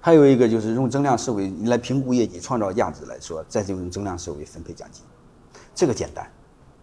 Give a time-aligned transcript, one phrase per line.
[0.00, 5.04] 还有一个就是用增量思维来评估业绩、创造价值来说，再就用增量思维分配奖金，
[5.74, 6.30] 这个简单，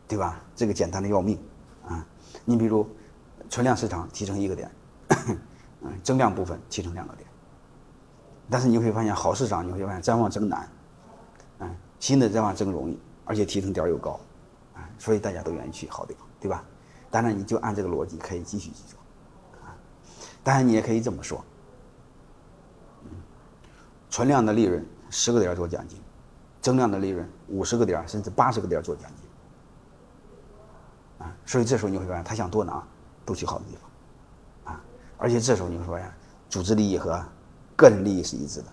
[0.07, 0.41] 对吧？
[0.55, 1.39] 这个简单的要命
[1.87, 2.05] 啊！
[2.43, 2.87] 你比如
[3.49, 4.69] 存量市场提成一个点，
[5.81, 7.27] 嗯，增量部分提成两个点，
[8.49, 10.69] 但是你会发现好市场你会发现展望增难，
[11.59, 14.19] 嗯，新的展望增容易，而且提成点又高，
[14.75, 16.63] 啊，所以大家都愿意去好地方，对吧？
[17.09, 18.99] 当然你就按这个逻辑可以继续去做。
[19.63, 19.71] 啊
[20.43, 21.43] 当然，你也可以这么说，
[24.15, 25.99] 存量的利润十个点做奖金，
[26.61, 29.11] 增量的利润五十个点甚至八十个点做奖
[31.19, 32.81] 金，啊，所以这时候你会发现，他想多拿，
[33.25, 34.81] 都去好的地方，啊，
[35.17, 36.09] 而且这时候你会发现，
[36.47, 37.21] 组织利益和
[37.75, 38.67] 个人利益是一致的，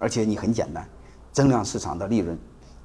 [0.00, 0.84] 而且你很简单，
[1.30, 2.36] 增量市场的利润，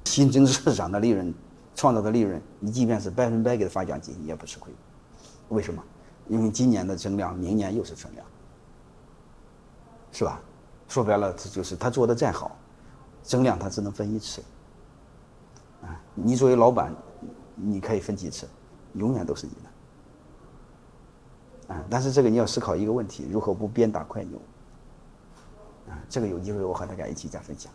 [0.04, 1.34] 新增市场的利润，
[1.74, 4.72] 创造的利润，你即便是百分百给他发奖金，你也不吃亏，
[5.48, 5.82] 为什么？
[6.28, 8.24] 因为今年的增量，明年又是存量，
[10.12, 10.40] 是吧？
[10.90, 12.56] 说白了，这就是他做的再好，
[13.22, 14.42] 增量他只能分一次。
[15.82, 16.92] 啊，你作为老板，
[17.54, 18.44] 你可以分几次，
[18.94, 19.52] 永远都是你
[21.68, 21.74] 的。
[21.74, 24.36] 啊，但是这个你要思考一个问题：如何不鞭打快牛？
[25.88, 27.72] 啊，这个有机会我和大家一起再分享。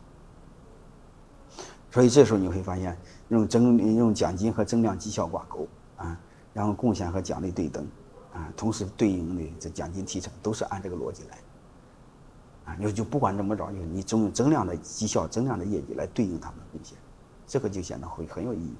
[1.91, 2.97] 所以这时候你会发现，
[3.29, 6.19] 用增用奖金和增量绩效挂钩啊，
[6.53, 7.87] 然后贡献和奖励对等。
[8.33, 11.37] 啊，同时对应的这奖金提成都是按这个逻辑来，
[12.65, 16.97] 啊，你就不管怎么着，就是你总用增量的绩效、增量的业绩来对应他们的贡献，
[17.45, 18.75] 这个就显得会很有意义。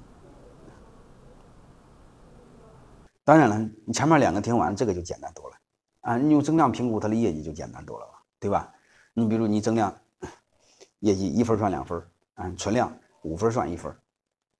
[3.22, 5.56] 当然了，你前面两个听完，这个就简单多了，
[6.00, 8.72] 啊，你用增量评估它的业绩就简单多了吧，对吧？
[9.14, 9.96] 你比如你增量
[11.00, 12.00] 业绩一分算两分，
[12.34, 13.94] 啊，存量五分算一分，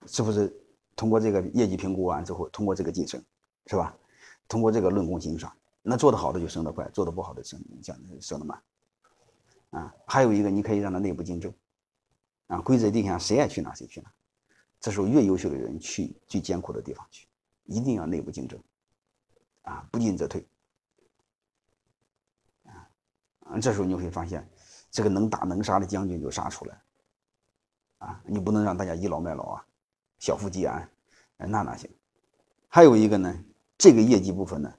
[0.06, 0.52] 是不是
[0.94, 3.20] 通过这个业绩评估完之后，通过这个晋升，
[3.66, 3.94] 是吧？
[4.48, 5.52] 通过这个论功行赏，
[5.82, 8.56] 那做得好的就升得快，做得不好的升降升得慢。
[9.76, 11.52] 啊，还有一个，你可以让他内部竞争。
[12.46, 14.10] 啊，规则定下，谁爱去哪谁去哪。
[14.80, 17.26] 这时候越优秀的人去最艰苦的地方去，
[17.64, 18.58] 一定要内部竞争。
[19.62, 20.46] 啊，不进则退。
[22.64, 24.48] 啊，这时候你会发现，
[24.90, 26.80] 这个能打能杀的将军就杀出来。
[27.98, 29.66] 啊，你不能让大家倚老卖老啊，
[30.18, 30.88] 小富即安，
[31.36, 31.90] 那哪行？
[32.68, 33.44] 还有一个呢。
[33.78, 34.74] 这个业绩部分呢，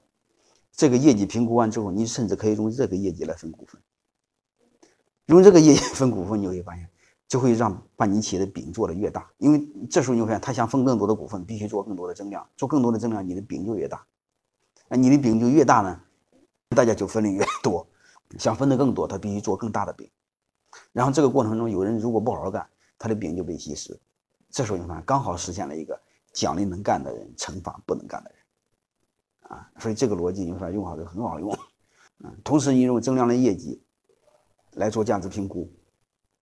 [0.72, 3.80] 这个业绩评估完之后，你甚至可以用这个业绩来分股份。
[5.28, 6.90] 用这个业绩分股份，你会发现，
[7.28, 9.30] 就会让把你企业的饼做得越大。
[9.38, 14.06] 因为这时候你会发现，他想分更多的股份，必须做更多的增量，做更多的增量，你的饼就越大。
[14.90, 16.02] 那你的饼就越大呢，
[16.76, 17.86] 大家就分的越多。
[18.38, 20.10] 想分的更多，他必须做更大的饼。
[20.92, 22.68] 然后这个过程中，有人如果不好好干，
[22.98, 23.98] 他的饼就被稀释。
[24.50, 26.00] 这时候你看，刚好实现了一个
[26.32, 28.40] 奖励能干的人，惩罚不能干的人。
[29.58, 31.58] 啊，所以这个逻辑你发现用好就很好用，
[32.20, 33.82] 嗯，同时你用增量的业绩
[34.78, 35.72] 来做价值评估，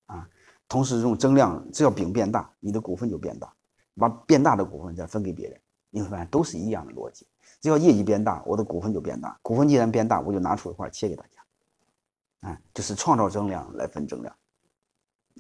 [0.06, 0.30] 啊，
[0.68, 3.54] 同时用增量，只要饼变大，你的股份就变大，
[3.96, 5.60] 把变大的股份再分给别人，
[5.90, 7.28] 你会发现都是一样的逻辑，
[7.60, 14.36] 只要业绩变大，我的股份就变大，股份既然变大，我就拿出一块切给大家，啊，就是创造增量来分增量，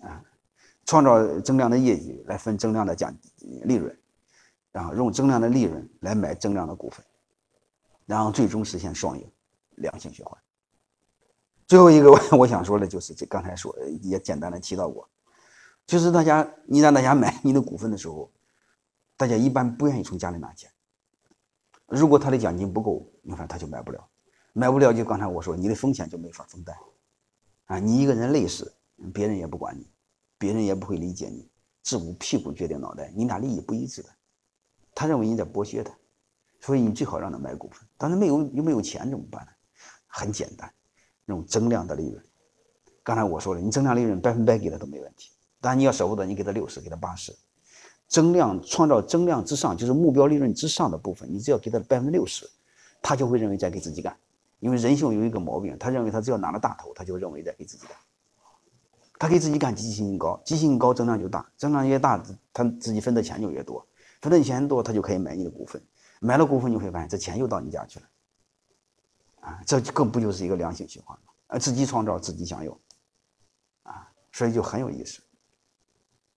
[0.01, 0.23] 啊，
[0.85, 3.15] 创造增量的业绩来分增量的奖
[3.63, 3.97] 利润，
[4.71, 7.05] 然后用增量的利润来买增量的股份。
[8.07, 9.27] 然后最终实现双赢，
[9.77, 10.39] 良性循环。
[11.67, 15.09] 最后一个 我想说的就是这刚才说也简单的提到过，
[15.87, 18.31] 就是大家你让大家买你的股份的时候，
[19.17, 20.69] 大家一般不愿意从家里拿钱。
[21.87, 24.07] 如果他的奖金不够，你看他就买不了，
[24.53, 26.75] 买不了就刚才我说你的风险就没法分担，
[27.65, 28.73] 啊，你一个人累死，
[29.13, 29.87] 别人也不管你，
[30.37, 31.49] 别人也不会理解你，
[31.83, 34.09] 自古屁股决定脑袋，你俩利益不一致的，
[34.93, 35.91] 他认为你在剥削他。
[36.61, 39.51] 所以你最好让他买股份，但是没有又没有钱怎么办呢？
[40.07, 40.73] 很简单，
[41.25, 42.23] 那种增量的利润。
[43.03, 45.31] 刚才我说了，你增量利润百分百给他都没问题，
[45.61, 47.35] 但你要舍不得，你给他六十，给他八十。
[48.07, 52.47] 增量创造增量之上，就是目标利润之上的部分，你只要给他百分之六十，
[53.01, 54.15] 他就会认为在给自己干。
[54.59, 57.97] 因为人性有一个毛病，他认为他只要拿了大头，他就认为在给自己干。
[59.17, 62.23] 他给自己干积极性高，积极性高增量就大，增量越大，
[62.53, 63.85] 他自己分的钱就越多，
[64.21, 65.81] 分的钱多，他就可以买你的股份。
[66.19, 68.05] 买了股份，你会发现这钱又到你家去了，
[69.65, 71.33] 这更不就是一个良性循环吗？
[71.47, 72.75] 啊，自己创造，自己享有，
[73.83, 75.21] 啊，所以就很有意思，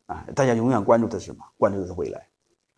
[0.06, 1.44] 啊，大家永远关注的是什么？
[1.56, 2.28] 关注的是未来，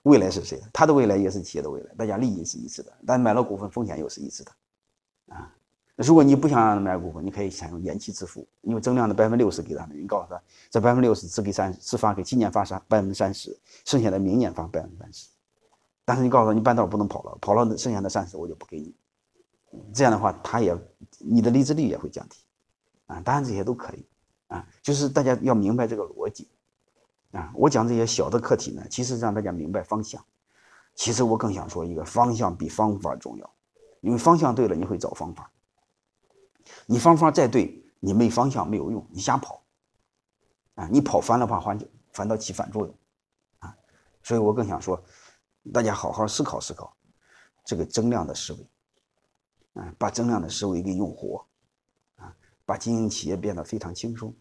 [0.02, 0.62] 未来是谁？
[0.72, 4.52] 他的未来也是企业的未来，大家利益是一致的，但买了股份，风险又是一致的，
[5.34, 5.52] 啊，
[5.96, 10.40] 如果你不想让他买股份，你可以采用延期支付，因为增量的百分之六十给他们，你告诉他，
[10.70, 15.28] 这百分之六十只给三，只发给今年发三百分之三十，剩下的明年发百分之三十。
[16.04, 18.94] 但是你告诉他，你半道不能跑了，跑了剩下的三十我就不给你。
[19.92, 20.76] 这样的话，他也
[21.18, 22.38] 你的离职率也会降低，
[23.06, 24.06] 啊，当然这些都可以
[24.48, 26.48] 啊，就是大家要明白这个逻辑
[27.32, 27.52] 啊。
[27.54, 30.24] 我讲这些小的课题呢，其实让大家明白方向。
[30.94, 33.54] 其实我更想说一个方向比方法重要，
[34.00, 35.50] 因为方向对了，你会找方法。
[36.86, 39.62] 你方法再对，你没方向没有用，你瞎跑
[40.74, 41.78] 啊，你跑反了话反
[42.12, 42.94] 反倒起反作用
[43.60, 43.74] 啊。
[44.22, 45.02] 所以我更想说，
[45.72, 46.94] 大家好好思考思考
[47.64, 48.69] 这个增量的思维。
[49.74, 51.46] 啊，把增量的思维给用活，
[52.16, 54.34] 啊，把经营企业变得非常轻松，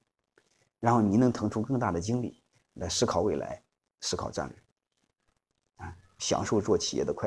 [0.79, 2.43] 然后你能腾出更大的精力
[2.73, 3.63] 来思考未来，
[4.01, 7.17] 思考战略，啊，享受做企业的快。